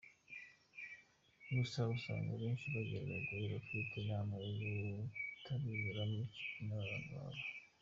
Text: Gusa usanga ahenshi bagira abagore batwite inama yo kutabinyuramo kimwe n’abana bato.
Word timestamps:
Gusa 1.57 1.79
usanga 1.95 2.29
ahenshi 2.35 2.65
bagira 2.73 3.03
abagore 3.05 3.45
batwite 3.53 3.93
inama 4.03 4.33
yo 4.45 4.51
kutabinyuramo 5.35 6.21
kimwe 6.35 6.63
n’abana 6.67 7.13
bato. 7.23 7.49